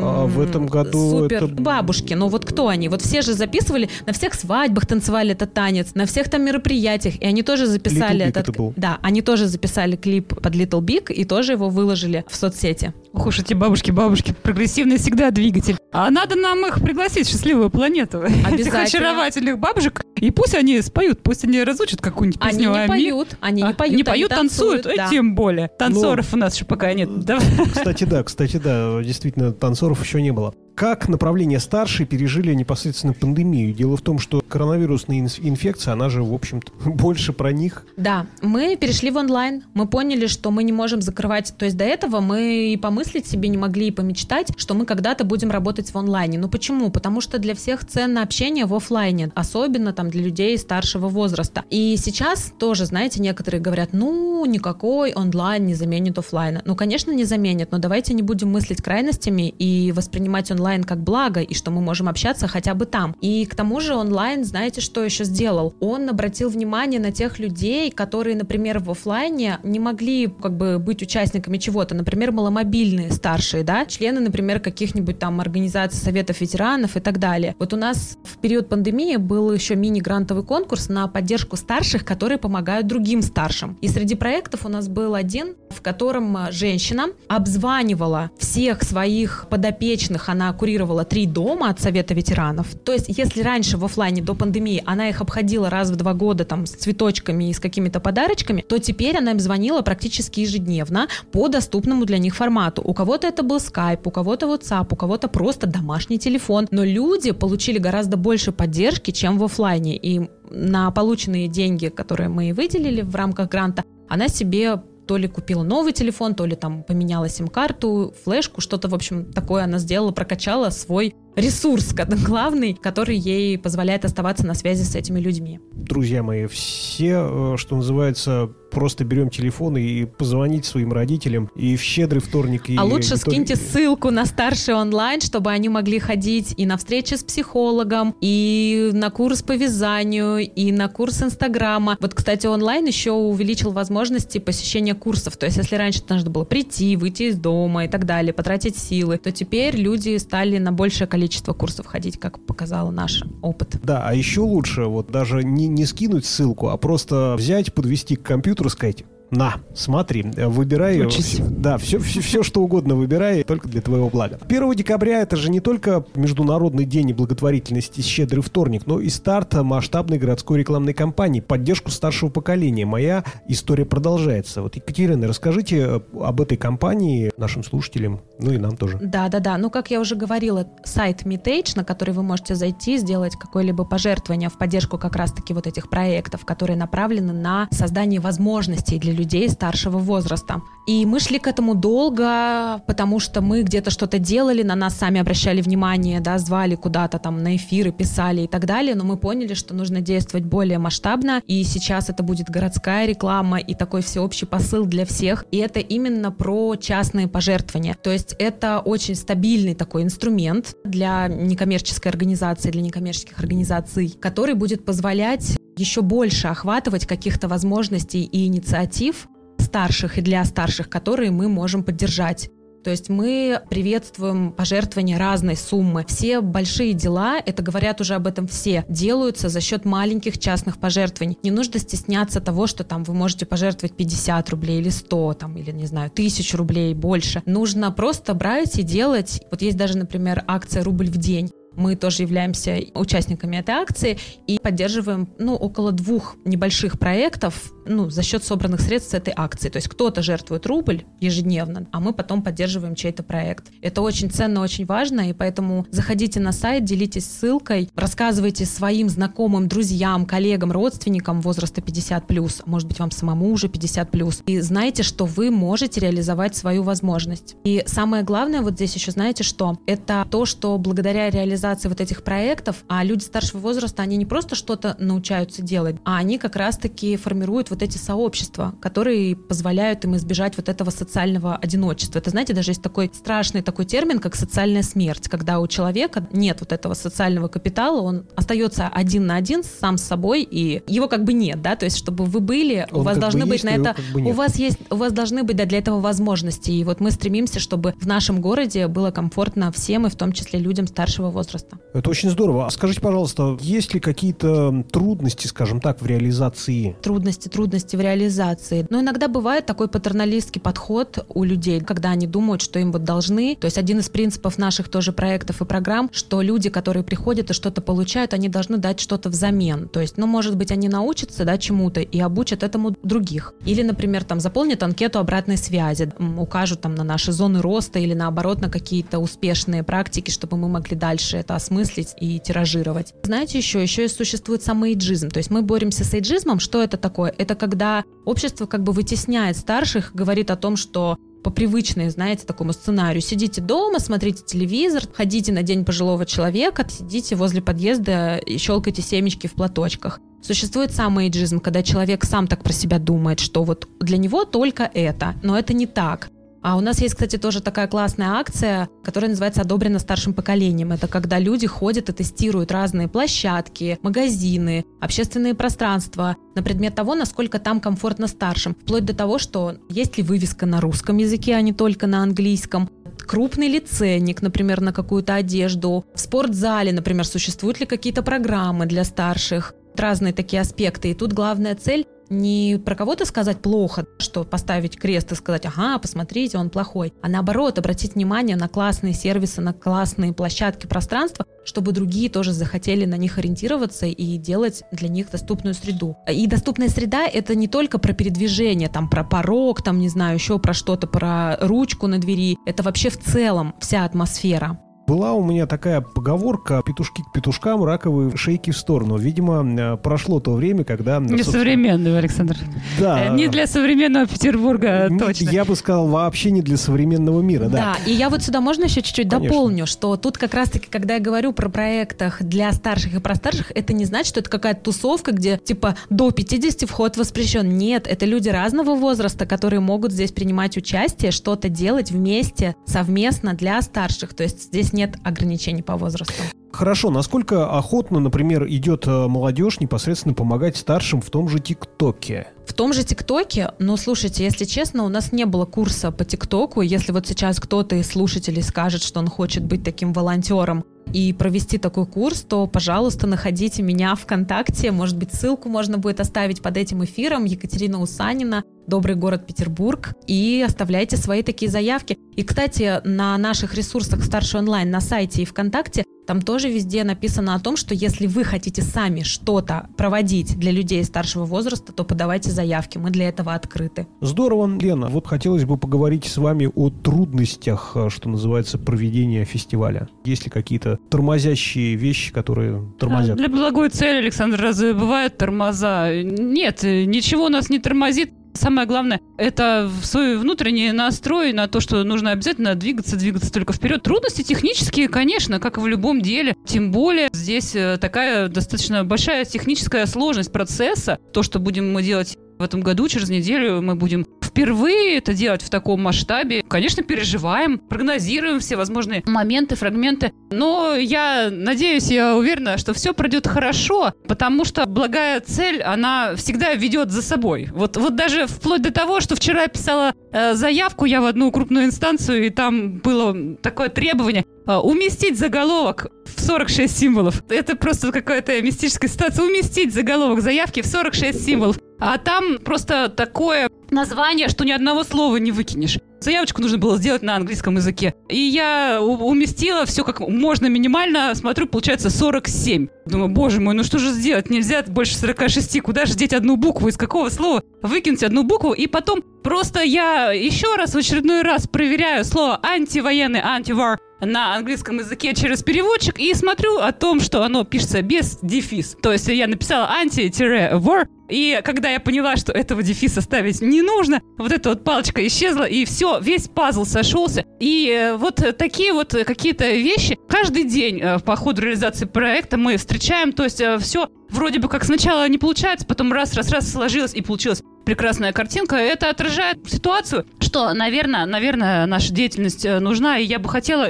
[0.00, 2.14] А в этом году Супер это- бабушки.
[2.14, 2.88] Но вот кто они?
[2.88, 7.26] Вот все же записывали, на всех свадьбах танцевали этот танец, на всех там мероприятиях, и
[7.26, 8.48] они тоже записали Little Big этот...
[8.48, 8.72] это был.
[8.76, 12.94] Да, они тоже записали клип под Little Big и тоже его выложили в соцсети.
[13.12, 15.76] Ох уж эти бабушки-бабушки, прогрессивный всегда двигатель.
[15.92, 18.22] А надо нам их пригласить в счастливую планету.
[18.52, 20.02] Этих очаровательных бабушек.
[20.16, 23.62] И пусть они споют, пусть они разучат какую-нибудь Они песню не о ми- поют, они
[23.62, 25.04] не А, поют, не они поют, танцуют, да.
[25.04, 25.68] Ой, тем более.
[25.78, 27.24] Танцоров у нас еще пока нет.
[27.24, 27.38] Да.
[27.72, 30.54] Кстати, да, кстати, да, действительно, танцоров еще не было.
[30.78, 33.74] Как направление старшие пережили непосредственно пандемию?
[33.74, 37.84] Дело в том, что коронавирусная инфекция, она же, в общем-то, больше про них.
[37.96, 39.64] Да, мы перешли в онлайн.
[39.74, 41.52] Мы поняли, что мы не можем закрывать.
[41.58, 45.24] То есть до этого мы и помыслить себе не могли, и помечтать, что мы когда-то
[45.24, 46.38] будем работать в онлайне.
[46.38, 46.90] Ну почему?
[46.90, 51.64] Потому что для всех ценно общение в оффлайне, особенно там для людей старшего возраста.
[51.70, 56.62] И сейчас тоже, знаете, некоторые говорят, ну никакой онлайн не заменит оффлайна.
[56.64, 61.40] Ну, конечно, не заменит, но давайте не будем мыслить крайностями и воспринимать онлайн как благо,
[61.40, 63.16] и что мы можем общаться хотя бы там.
[63.20, 65.74] И к тому же онлайн, знаете, что еще сделал?
[65.80, 71.02] Он обратил внимание на тех людей, которые, например, в оффлайне не могли как бы быть
[71.02, 71.94] участниками чего-то.
[71.94, 77.54] Например, маломобильные старшие, да, члены, например, каких-нибудь там организаций советов ветеранов и так далее.
[77.58, 82.86] Вот у нас в период пандемии был еще мини-грантовый конкурс на поддержку старших, которые помогают
[82.86, 83.78] другим старшим.
[83.80, 90.52] И среди проектов у нас был один, в котором женщина обзванивала всех своих подопечных, она
[90.58, 92.74] курировала три дома от Совета ветеранов.
[92.84, 96.44] То есть, если раньше в оффлайне до пандемии она их обходила раз в два года
[96.44, 101.48] там с цветочками и с какими-то подарочками, то теперь она им звонила практически ежедневно по
[101.48, 102.82] доступному для них формату.
[102.84, 106.68] У кого-то это был Skype, у кого-то WhatsApp, у кого-то просто домашний телефон.
[106.70, 109.96] Но люди получили гораздо больше поддержки, чем в оффлайне.
[109.96, 115.62] И на полученные деньги, которые мы выделили в рамках гранта, она себе то ли купила
[115.62, 120.68] новый телефон, то ли там поменяла сим-карту, флешку, что-то, в общем, такое она сделала, прокачала
[120.68, 121.94] свой ресурс
[122.26, 125.60] главный, который ей позволяет оставаться на связи с этими людьми.
[125.72, 131.82] Друзья мои, все, э, что называется, просто берем телефон и позвонить своим родителям и в
[131.82, 132.68] щедрый вторник.
[132.68, 136.76] И, а лучше и скиньте ссылку на старший онлайн, чтобы они могли ходить и на
[136.76, 141.96] встречи с психологом, и на курс по вязанию, и на курс Инстаграма.
[142.00, 145.36] Вот, кстати, онлайн еще увеличил возможности посещения курсов.
[145.36, 149.18] То есть, если раньше нужно было прийти, выйти из дома и так далее, потратить силы,
[149.18, 153.76] то теперь люди стали на большее количество курсов ходить, как показал наш опыт.
[153.82, 158.22] Да, а еще лучше вот даже не, не скинуть ссылку, а просто взять, подвести к
[158.22, 161.04] компьютеру и сказать, На, смотри, выбирай.
[161.04, 161.40] Учись.
[161.40, 164.38] Да, все, все, все, что угодно выбирай, только для твоего блага.
[164.48, 170.18] 1 декабря это же не только Международный день благотворительности «Щедрый вторник», но и старт масштабной
[170.18, 172.86] городской рекламной кампании «Поддержку старшего поколения».
[172.86, 174.62] Моя история продолжается.
[174.62, 178.98] Вот, Екатерина, расскажите э, об этой кампании нашим слушателям, ну и нам тоже.
[179.02, 179.58] Да, да, да.
[179.58, 184.48] Ну, как я уже говорила, сайт Meetage, на который вы можете зайти, сделать какое-либо пожертвование
[184.48, 189.98] в поддержку как раз-таки вот этих проектов, которые направлены на создание возможностей для людей старшего
[189.98, 190.62] возраста.
[190.86, 195.20] И мы шли к этому долго, потому что мы где-то что-то делали, на нас сами
[195.20, 199.52] обращали внимание, да, звали куда-то там на эфиры, писали и так далее, но мы поняли,
[199.52, 204.86] что нужно действовать более масштабно, и сейчас это будет городская реклама и такой всеобщий посыл
[204.86, 207.94] для всех, и это именно про частные пожертвования.
[208.02, 214.86] То есть это очень стабильный такой инструмент для некоммерческой организации, для некоммерческих организаций, который будет
[214.86, 221.82] позволять еще больше охватывать каких-то возможностей и инициатив старших и для старших, которые мы можем
[221.82, 222.50] поддержать.
[222.84, 226.04] То есть мы приветствуем пожертвования разной суммы.
[226.08, 231.36] Все большие дела, это говорят уже об этом все, делаются за счет маленьких частных пожертвований.
[231.42, 235.70] Не нужно стесняться того, что там вы можете пожертвовать 50 рублей или 100, там, или,
[235.72, 237.42] не знаю, тысячу рублей больше.
[237.46, 239.42] Нужно просто брать и делать.
[239.50, 241.50] Вот есть даже, например, акция «Рубль в день».
[241.78, 248.22] Мы тоже являемся участниками этой акции и поддерживаем ну, около двух небольших проектов ну, за
[248.22, 249.68] счет собранных средств с этой акции.
[249.68, 253.70] То есть кто-то жертвует рубль ежедневно, а мы потом поддерживаем чей-то проект.
[253.82, 259.68] Это очень ценно, очень важно, и поэтому заходите на сайт, делитесь ссылкой, рассказывайте своим знакомым,
[259.68, 265.50] друзьям, коллегам, родственникам возраста 50+, может быть, вам самому уже 50+, и знайте, что вы
[265.50, 267.56] можете реализовать свою возможность.
[267.64, 269.78] И самое главное вот здесь еще знаете что?
[269.86, 274.54] Это то, что благодаря реализации вот этих проектов, а люди старшего возраста, они не просто
[274.54, 280.16] что-то научаются делать, а они как раз-таки формируют вот вот эти сообщества, которые позволяют им
[280.16, 282.18] избежать вот этого социального одиночества.
[282.18, 286.56] Это, знаете, даже есть такой страшный такой термин, как социальная смерть, когда у человека нет
[286.60, 291.22] вот этого социального капитала, он остается один на один сам с собой, и его как
[291.22, 293.70] бы нет, да, то есть чтобы вы были, он у вас должны быть есть, на
[293.70, 296.82] это, как бы у вас есть, у вас должны быть да, для этого возможности, и
[296.82, 300.88] вот мы стремимся, чтобы в нашем городе было комфортно всем, и в том числе людям
[300.88, 301.78] старшего возраста.
[301.94, 302.66] Это очень здорово.
[302.66, 306.96] А скажите, пожалуйста, есть ли какие-то трудности, скажем так, в реализации?
[307.02, 308.86] Трудности, трудности трудности в реализации.
[308.88, 313.56] Но иногда бывает такой патерналистский подход у людей, когда они думают, что им вот должны.
[313.56, 317.54] То есть один из принципов наших тоже проектов и программ, что люди, которые приходят и
[317.54, 319.88] что-то получают, они должны дать что-то взамен.
[319.88, 323.52] То есть, ну, может быть, они научатся, да, чему-то и обучат этому других.
[323.66, 328.62] Или, например, там заполнят анкету обратной связи, укажут там на наши зоны роста или наоборот
[328.62, 333.12] на какие-то успешные практики, чтобы мы могли дальше это осмыслить и тиражировать.
[333.22, 335.28] Знаете, еще, еще и существует самоиджизм.
[335.28, 336.60] То есть мы боремся с эйджизмом.
[336.60, 337.34] Что это такое?
[337.36, 342.72] Это когда общество как бы вытесняет старших, говорит о том, что по привычной, знаете, такому
[342.72, 343.22] сценарию.
[343.22, 349.46] Сидите дома, смотрите телевизор, ходите на день пожилого человека, сидите возле подъезда и щелкайте семечки
[349.46, 350.20] в платочках.
[350.42, 355.34] Существует самоэйджизм, когда человек сам так про себя думает, что вот для него только это,
[355.42, 356.30] но это не так.
[356.62, 360.92] А у нас есть, кстати, тоже такая классная акция, которая называется «Одобрено старшим поколением».
[360.92, 367.58] Это когда люди ходят и тестируют разные площадки, магазины, общественные пространства на предмет того, насколько
[367.58, 368.74] там комфортно старшим.
[368.74, 372.90] Вплоть до того, что есть ли вывеска на русском языке, а не только на английском,
[373.26, 379.04] крупный ли ценник, например, на какую-то одежду, в спортзале, например, существуют ли какие-то программы для
[379.04, 381.10] старших, разные такие аспекты.
[381.10, 385.98] И тут главная цель не про кого-то сказать плохо, что поставить крест и сказать, ага,
[385.98, 391.92] посмотрите, он плохой, а наоборот, обратить внимание на классные сервисы, на классные площадки, пространства, чтобы
[391.92, 396.16] другие тоже захотели на них ориентироваться и делать для них доступную среду.
[396.30, 400.58] И доступная среда— это не только про передвижение, там, про порог, там, не знаю, еще
[400.58, 402.56] про что-то, про ручку на двери.
[402.66, 404.78] Это вообще в целом вся атмосфера.
[405.08, 409.16] Была у меня такая поговорка «петушки к петушкам, раковые шейки в сторону».
[409.16, 411.18] Видимо, э, прошло то время, когда...
[411.18, 411.60] Не собственно...
[411.60, 412.58] современного, Александр.
[413.00, 413.28] Да.
[413.28, 415.48] Э, не для современного Петербурга, не, точно.
[415.48, 417.78] Я бы сказал, вообще не для современного мира, да.
[417.78, 419.48] Да, и я вот сюда можно еще чуть-чуть Конечно.
[419.48, 423.72] дополню, что тут как раз-таки, когда я говорю про проектах для старших и про старших,
[423.74, 427.78] это не значит, что это какая-то тусовка, где типа до 50 вход воспрещен.
[427.78, 433.80] Нет, это люди разного возраста, которые могут здесь принимать участие, что-то делать вместе, совместно для
[433.80, 434.34] старших.
[434.34, 436.42] То есть здесь нет ограничений по возрасту.
[436.72, 442.48] Хорошо, насколько охотно, например, идет э, молодежь непосредственно помогать старшим в том же ТикТоке?
[442.66, 446.82] В том же ТикТоке, ну, слушайте, если честно, у нас не было курса по ТикТоку.
[446.82, 451.78] Если вот сейчас кто-то из слушателей скажет, что он хочет быть таким волонтером, и провести
[451.78, 454.90] такой курс, то, пожалуйста, находите меня ВКонтакте.
[454.92, 457.44] Может быть, ссылку можно будет оставить под этим эфиром.
[457.44, 460.14] Екатерина Усанина, добрый город Петербург.
[460.26, 462.18] И оставляйте свои такие заявки.
[462.36, 467.54] И, кстати, на наших ресурсах Старший онлайн на сайте и ВКонтакте там тоже везде написано
[467.54, 472.50] о том, что если вы хотите сами что-то проводить для людей старшего возраста, то подавайте
[472.50, 472.98] заявки.
[472.98, 474.06] Мы для этого открыты.
[474.20, 475.06] Здорово, Лена.
[475.06, 480.06] Вот хотелось бы поговорить с вами о трудностях, э, что называется, проведения фестиваля.
[480.26, 483.38] Есть ли какие-то тормозящие вещи, которые тормозят?
[483.38, 486.12] Для благой цели, Александр, разве бывают тормоза?
[486.12, 488.32] Нет, ничего нас не тормозит.
[488.58, 494.02] Самое главное, это свой внутренний настрой на то, что нужно обязательно двигаться, двигаться только вперед.
[494.02, 496.56] Трудности технические, конечно, как и в любом деле.
[496.66, 501.18] Тем более здесь э, такая достаточно большая техническая сложность процесса.
[501.32, 504.26] То, что будем мы делать в этом году, через неделю мы будем
[504.58, 506.64] впервые это делать в таком масштабе.
[506.68, 510.32] Конечно, переживаем, прогнозируем все возможные моменты, фрагменты.
[510.50, 516.74] Но я надеюсь, я уверена, что все пройдет хорошо, потому что благая цель, она всегда
[516.74, 517.68] ведет за собой.
[517.72, 521.52] Вот, вот даже вплоть до того, что вчера я писала э, заявку я в одну
[521.52, 527.42] крупную инстанцию, и там было такое требование э, уместить заголовок 46 символов.
[527.48, 529.44] Это просто какая-то мистическая ситуация.
[529.44, 531.78] Уместить заголовок заявки в 46 символов.
[532.00, 535.98] А там просто такое название, что ни одного слова не выкинешь.
[536.20, 538.14] Заявочку нужно было сделать на английском языке.
[538.28, 541.34] И я уместила все как можно минимально.
[541.34, 542.88] Смотрю, получается 47.
[543.06, 544.50] Думаю, боже мой, ну что же сделать?
[544.50, 545.80] Нельзя больше 46.
[545.80, 546.88] Куда же деть одну букву?
[546.88, 547.62] Из какого слова?
[547.82, 548.72] Выкинуть одну букву.
[548.72, 554.98] И потом просто я еще раз, в очередной раз проверяю слово антивоенный, антивар на английском
[554.98, 558.96] языке через переводчик и смотрю о том, что оно пишется без дефис.
[559.02, 564.22] То есть я написала анти-war, и когда я поняла, что этого дефиса ставить не нужно,
[564.38, 567.44] вот эта вот палочка исчезла, и все, весь пазл сошелся.
[567.60, 572.78] И э, вот такие вот какие-то вещи каждый день э, по ходу реализации проекта мы
[572.78, 573.32] встречаем.
[573.32, 577.62] То есть э, все вроде бы как сначала не получается, потом раз-раз-раз сложилось и получилось
[577.84, 578.76] прекрасная картинка.
[578.76, 583.86] Это отражает ситуацию, что, наверное, наверное, наша деятельность нужна, и я бы хотела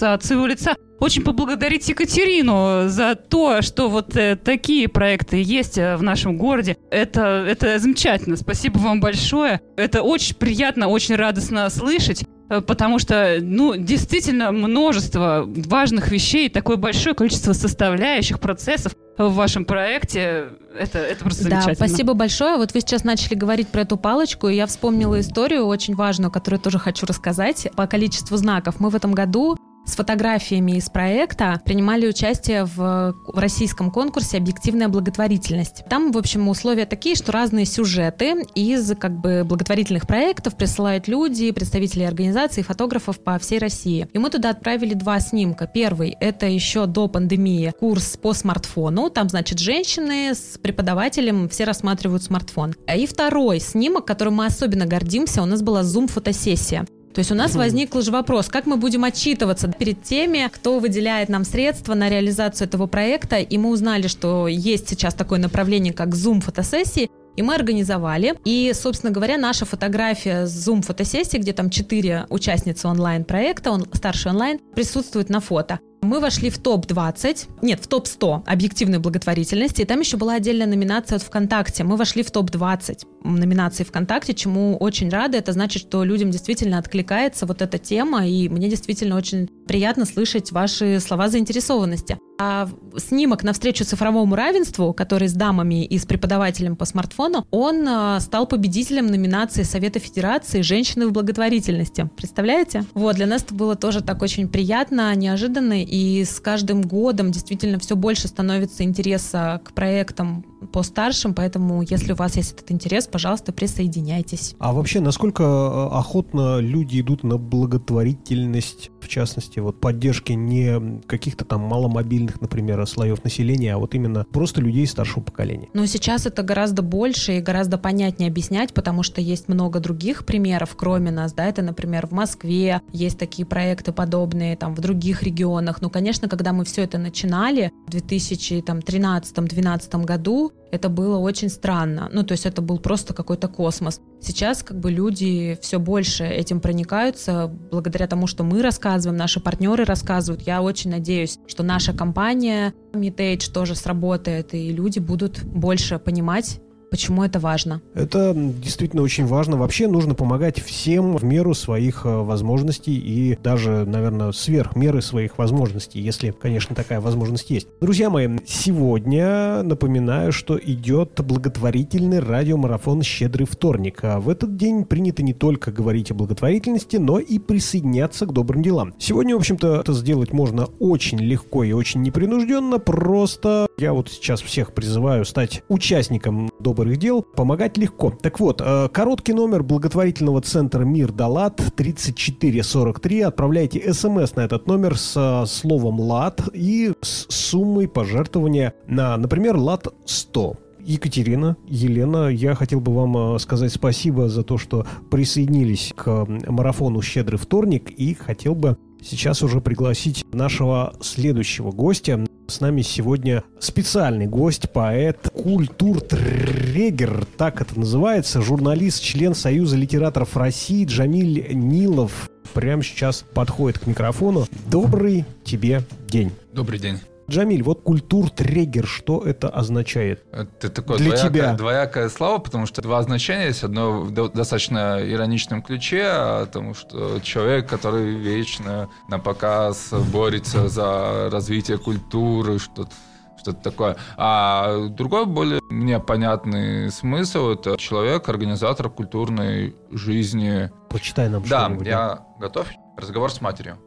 [0.00, 5.96] от своего лица очень поблагодарить Екатерину за то, что вот э, такие проекты есть э,
[5.96, 6.76] в нашем городе.
[6.90, 8.36] Это, это замечательно.
[8.36, 9.60] Спасибо вам большое.
[9.76, 16.76] Это очень приятно, очень радостно слышать э, потому что, ну, действительно множество важных вещей, такое
[16.76, 20.48] большое количество составляющих процессов в вашем проекте.
[20.74, 21.74] Это, это просто да, замечательно.
[21.74, 22.56] спасибо большое.
[22.56, 26.60] Вот вы сейчас начали говорить про эту палочку, и я вспомнила историю очень важную, которую
[26.60, 28.78] тоже хочу рассказать по количеству знаков.
[28.78, 29.56] Мы в этом году
[29.90, 35.84] с фотографиями из проекта принимали участие в, российском конкурсе «Объективная благотворительность».
[35.88, 41.50] Там, в общем, условия такие, что разные сюжеты из как бы благотворительных проектов присылают люди,
[41.50, 44.06] представители организаций, фотографов по всей России.
[44.12, 45.66] И мы туда отправили два снимка.
[45.66, 49.10] Первый— это еще до пандемии курс по смартфону.
[49.10, 52.74] Там, значит, женщины с преподавателем все рассматривают смартфон.
[52.96, 56.86] И второй снимок, которым мы особенно гордимся, у нас была зум-фотосессия.
[57.14, 61.28] То есть у нас возник же вопрос, как мы будем отчитываться перед теми, кто выделяет
[61.28, 66.10] нам средства на реализацию этого проекта, и мы узнали, что есть сейчас такое направление, как
[66.10, 68.34] Zoom-фотосессии, и мы организовали.
[68.44, 74.30] И, собственно говоря, наша фотография с Zoom фотосессии, где там четыре участницы онлайн-проекта, он, старший
[74.30, 75.80] онлайн, присутствует на фото.
[76.02, 81.16] Мы вошли в топ-20, нет, в топ-100 объективной благотворительности, и там еще была отдельная номинация
[81.16, 81.84] от ВКонтакте.
[81.84, 85.36] Мы вошли в топ-20 номинаций ВКонтакте, чему очень рада.
[85.36, 90.52] Это значит, что людям действительно откликается вот эта тема, и мне действительно очень приятно слышать
[90.52, 92.18] ваши слова заинтересованности.
[92.42, 98.18] А снимок навстречу цифровому равенству, который с дамами и с преподавателем по смартфону, он а,
[98.18, 102.08] стал победителем номинации Совета Федерации «Женщины в благотворительности».
[102.16, 102.86] Представляете?
[102.94, 107.78] Вот, для нас это было тоже так очень приятно, неожиданно, и с каждым годом действительно
[107.78, 113.06] все больше становится интереса к проектам по старшим, поэтому если у вас есть этот интерес,
[113.06, 114.54] пожалуйста, присоединяйтесь.
[114.58, 121.44] А вообще, насколько э, охотно люди идут на благотворительность, в частности, вот поддержки не каких-то
[121.44, 125.68] там маломобильных, например, слоев населения, а вот именно просто людей старшего поколения?
[125.74, 130.74] Ну, сейчас это гораздо больше и гораздо понятнее объяснять, потому что есть много других примеров,
[130.76, 135.82] кроме нас, да, это, например, в Москве есть такие проекты подобные, там, в других регионах.
[135.82, 142.08] Ну, конечно, когда мы все это начинали 2013-2012 году, это было очень странно.
[142.12, 144.00] Ну, то есть это был просто какой-то космос.
[144.20, 149.84] Сейчас как бы люди все больше этим проникаются благодаря тому, что мы рассказываем, наши партнеры
[149.84, 150.46] рассказывают.
[150.46, 157.22] Я очень надеюсь, что наша компания Meetage тоже сработает, и люди будут больше понимать Почему
[157.22, 157.82] это важно?
[157.94, 159.56] Это действительно очень важно.
[159.56, 165.38] Вообще нужно помогать всем в меру своих э, возможностей и даже, наверное, сверх меры своих
[165.38, 167.68] возможностей, если, конечно, такая возможность есть.
[167.80, 174.00] Друзья мои, сегодня напоминаю, что идет благотворительный радиомарафон «Щедрый вторник».
[174.02, 178.62] А в этот день принято не только говорить о благотворительности, но и присоединяться к добрым
[178.62, 178.94] делам.
[178.98, 182.80] Сегодня, в общем-то, это сделать можно очень легко и очень непринужденно.
[182.80, 188.10] Просто я вот сейчас всех призываю стать участником добрых добрых дел помогать легко.
[188.10, 193.20] Так вот, э, короткий номер благотворительного центра «Мир Далат» 3443.
[193.20, 199.88] Отправляйте смс на этот номер с словом «ЛАД» и с суммой пожертвования на, например, «ЛАД
[200.06, 200.56] 100».
[200.82, 207.02] Екатерина, Елена, я хотел бы вам э, сказать спасибо за то, что присоединились к марафону
[207.02, 212.24] «Щедрый вторник» и хотел бы сейчас уже пригласить нашего следующего гостя.
[212.60, 220.84] С нами сегодня специальный гость, поэт, культуртрегер, так это называется, журналист, член Союза литераторов России
[220.84, 222.28] Джамиль Нилов.
[222.52, 224.46] Прямо сейчас подходит к микрофону.
[224.70, 226.32] Добрый тебе день.
[226.52, 226.98] Добрый день.
[227.30, 230.24] Джамиль, вот культур-трегер, что это означает?
[230.32, 231.54] Это такое для двоякое, тебя?
[231.54, 233.62] двоякое слово, потому что два значения есть.
[233.62, 241.30] Одно в достаточно ироничном ключе, а потому что человек, который вечно на показ борется за
[241.30, 242.90] развитие культуры, что-то
[243.38, 243.96] что-то такое.
[244.18, 250.70] А другой более мне понятный смысл– это человек, организатор культурной жизни.
[250.90, 252.66] Почитай нам Да, я готов.
[252.98, 253.78] Разговор с матерью.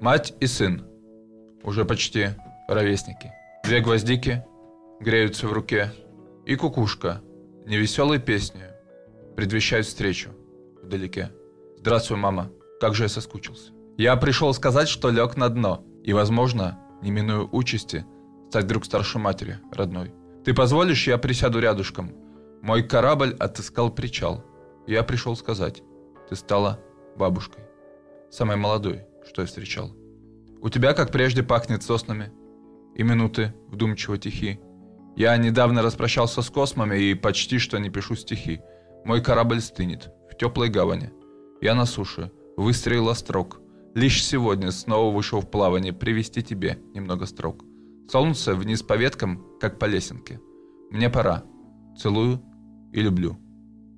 [0.00, 0.84] Мать и сын.
[1.62, 2.30] Уже почти
[2.68, 3.32] ровесники.
[3.64, 4.44] Две гвоздики
[5.00, 5.92] греются в руке,
[6.44, 7.20] и кукушка,
[7.66, 8.70] невеселой песней,
[9.36, 10.30] предвещает встречу
[10.82, 11.30] вдалеке.
[11.78, 12.50] Здравствуй, мама,
[12.80, 13.72] как же я соскучился.
[13.96, 18.04] Я пришел сказать, что лег на дно, и, возможно, не миную участи,
[18.48, 20.12] стать друг старшей матери, родной.
[20.44, 22.12] Ты позволишь, я присяду рядышком.
[22.62, 24.44] Мой корабль отыскал причал.
[24.86, 25.82] Я пришел сказать,
[26.28, 26.78] ты стала
[27.16, 27.64] бабушкой.
[28.30, 29.90] Самой молодой, что я встречал.
[30.60, 32.32] У тебя, как прежде, пахнет соснами,
[32.96, 34.58] и минуты вдумчиво тихи.
[35.16, 38.60] Я недавно распрощался с космами и почти что не пишу стихи.
[39.04, 41.10] Мой корабль стынет в теплой гавани.
[41.60, 43.60] Я на суше, выстрелил строк.
[43.94, 47.64] Лишь сегодня снова вышел в плавание привести тебе немного строк.
[48.10, 50.40] Солнце вниз по веткам, как по лесенке.
[50.90, 51.44] Мне пора.
[51.98, 52.42] Целую
[52.92, 53.38] и люблю.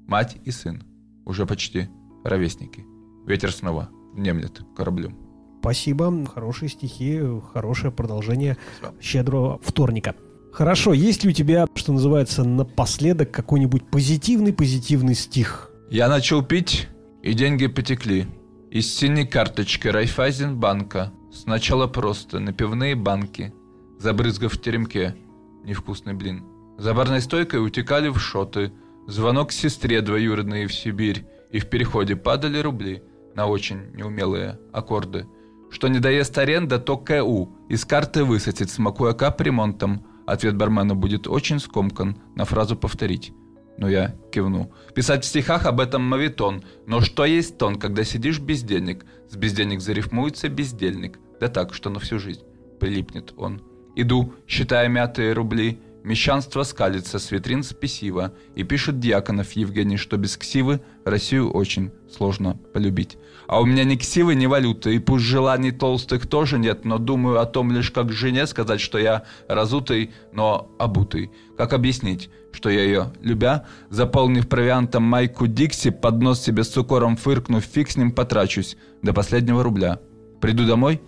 [0.07, 0.83] Мать и сын.
[1.25, 1.89] Уже почти
[2.25, 2.85] ровесники.
[3.27, 5.28] Ветер снова внемлет кораблем.
[5.61, 7.21] Спасибо, хорошие стихи,
[7.53, 8.57] хорошее продолжение
[9.01, 10.15] щедрого вторника.
[10.53, 15.71] Хорошо, есть ли у тебя, что называется, напоследок какой-нибудь позитивный-позитивный стих?
[15.91, 16.89] Я начал пить,
[17.23, 18.27] и деньги потекли.
[18.71, 23.53] Из синей карточки Райфайзенбанка сначала просто напивные банки,
[23.99, 25.17] забрызгав в теремке
[25.65, 26.45] невкусный блин.
[26.79, 28.73] За барной стойкой утекали в шоты,
[29.07, 33.03] звонок сестре двоюродной в Сибирь, и в переходе падали рубли
[33.35, 35.27] на очень неумелые аккорды–
[35.71, 37.53] что не доест аренда, то КУ.
[37.69, 40.05] Из карты высадит, смакуя капремонтом.
[40.27, 42.19] Ответ бармена будет очень скомкан.
[42.35, 43.33] На фразу повторить.
[43.77, 44.73] Но я кивну.
[44.95, 46.65] Писать в стихах об этом мавитон.
[46.87, 49.07] Но что есть тон, когда сидишь без денег?
[49.31, 51.19] С без денег зарифмуется бездельник.
[51.41, 52.43] Да так, что на всю жизнь
[52.81, 53.63] прилипнет он.
[53.95, 60.37] Иду, считая мятые рубли, Мещанство скалится с витрин спесиво, и пишет Дьяконов Евгений, что без
[60.37, 63.19] ксивы Россию очень сложно полюбить.
[63.47, 67.41] А у меня ни ксивы, ни валюты, и пусть желаний толстых тоже нет, но думаю
[67.41, 71.31] о том лишь как жене сказать, что я разутый, но обутый.
[71.57, 77.17] Как объяснить, что я ее, любя, заполнив провиантом майку Дикси, под нос себе с цукором
[77.17, 79.99] фыркнув, фиг с ним потрачусь до последнего рубля.
[80.41, 81.01] Приду домой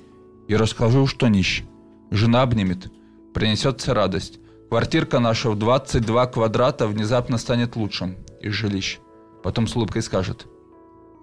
[0.49, 1.62] и расскажу, что нищ.
[2.11, 2.91] Жена обнимет,
[3.32, 4.39] принесется радость.
[4.70, 9.00] Квартирка наша в 22 квадрата внезапно станет лучшим из жилищ.
[9.42, 10.46] Потом с улыбкой скажет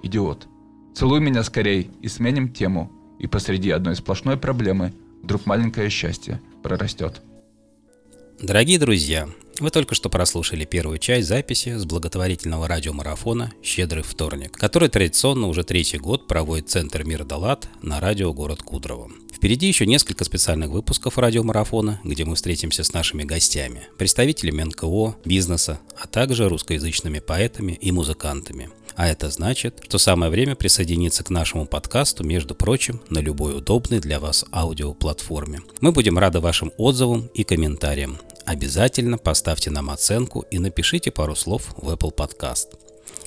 [0.03, 0.49] «Идиот,
[0.93, 2.91] целуй меня скорей и сменим тему».
[3.19, 4.93] И посреди одной сплошной проблемы
[5.23, 7.21] вдруг маленькое счастье прорастет.
[8.41, 9.29] Дорогие друзья,
[9.59, 15.63] вы только что прослушали первую часть записи с благотворительного радиомарафона «Щедрый вторник», который традиционно уже
[15.63, 19.09] третий год проводит Центр Мир Далат на радио «Город Кудрово».
[19.33, 25.79] Впереди еще несколько специальных выпусков радиомарафона, где мы встретимся с нашими гостями, представителями НКО, бизнеса,
[25.95, 28.69] а также русскоязычными поэтами и музыкантами.
[28.97, 33.99] А это значит, что самое время присоединиться к нашему подкасту, между прочим, на любой удобной
[33.99, 35.59] для вас аудиоплатформе.
[35.81, 38.17] Мы будем рады вашим отзывам и комментариям.
[38.47, 42.77] Обязательно поставьте нам оценку и напишите пару слов в Apple Podcast.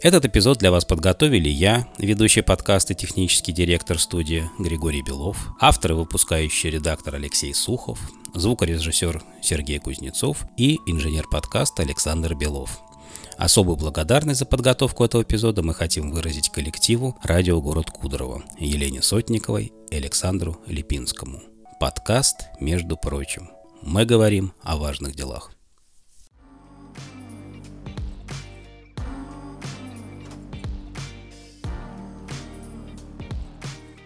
[0.00, 5.94] Этот эпизод для вас подготовили я, ведущий подкаста технический директор студии Григорий Белов, автор и
[5.94, 8.00] выпускающий редактор Алексей Сухов,
[8.34, 12.80] звукорежиссер Сергей Кузнецов и инженер подкаста Александр Белов.
[13.36, 19.70] Особую благодарность за подготовку этого эпизода мы хотим выразить коллективу «Радио Город Кудрово» Елене Сотниковой
[19.90, 21.42] и Александру Липинскому.
[21.78, 23.59] Подкаст «Между прочим».
[23.83, 25.51] Мы говорим о важных делах.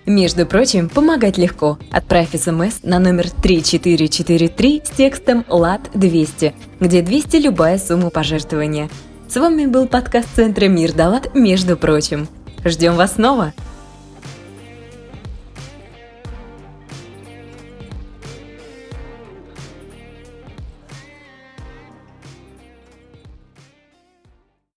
[0.07, 1.79] Между прочим, помогать легко.
[1.91, 8.91] Отправь смс на номер 3443 с текстом «ЛАД-200», где 200 любая сумма пожертвования.
[9.29, 12.29] С вами был подкаст Центра Мир Далат «Между прочим».
[12.65, 13.55] Ждем вас снова!